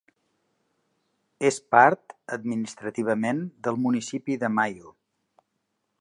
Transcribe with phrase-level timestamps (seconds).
[1.49, 4.99] És part administrativament del municipi de Maio.